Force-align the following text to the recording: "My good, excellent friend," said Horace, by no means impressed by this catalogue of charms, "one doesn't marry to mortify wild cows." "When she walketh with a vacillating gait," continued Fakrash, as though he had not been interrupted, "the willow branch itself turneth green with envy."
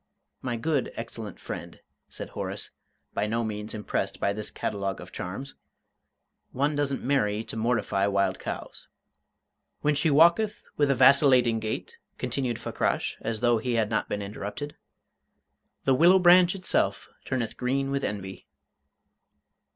"My 0.41 0.57
good, 0.57 0.91
excellent 0.95 1.39
friend," 1.39 1.79
said 2.09 2.29
Horace, 2.29 2.71
by 3.13 3.27
no 3.27 3.43
means 3.43 3.75
impressed 3.75 4.19
by 4.19 4.33
this 4.33 4.49
catalogue 4.49 4.99
of 4.99 5.11
charms, 5.11 5.53
"one 6.51 6.75
doesn't 6.75 7.03
marry 7.03 7.43
to 7.43 7.55
mortify 7.55 8.07
wild 8.07 8.39
cows." 8.39 8.87
"When 9.81 9.93
she 9.93 10.09
walketh 10.09 10.63
with 10.75 10.89
a 10.89 10.95
vacillating 10.95 11.59
gait," 11.59 11.97
continued 12.17 12.57
Fakrash, 12.57 13.17
as 13.21 13.41
though 13.41 13.59
he 13.59 13.73
had 13.75 13.91
not 13.91 14.09
been 14.09 14.23
interrupted, 14.23 14.75
"the 15.83 15.93
willow 15.93 16.17
branch 16.17 16.55
itself 16.55 17.07
turneth 17.23 17.55
green 17.55 17.91
with 17.91 18.03
envy." 18.03 18.47